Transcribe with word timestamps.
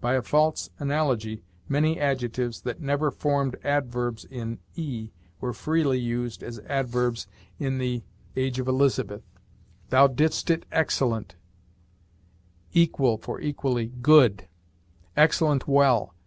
By 0.00 0.14
a 0.14 0.22
false 0.22 0.70
analogy, 0.78 1.42
many 1.68 2.00
adjectives 2.00 2.62
that 2.62 2.80
never 2.80 3.10
formed 3.10 3.56
adverbs 3.62 4.24
in_ 4.24 4.56
e_ 4.74 5.10
were 5.38 5.52
freely 5.52 5.98
used 5.98 6.42
as 6.42 6.60
adverbs 6.60 7.26
in 7.58 7.76
the 7.76 8.02
age 8.36 8.58
of 8.58 8.68
Elizabeth: 8.68 9.20
'Thou 9.90 10.06
didst 10.06 10.48
it 10.48 10.64
excellent,' 10.72 11.36
'equal 12.72 13.18
(for 13.18 13.38
equally) 13.38 13.92
good,' 14.00 14.48
'excellent 15.14 15.68
well.' 15.68 16.14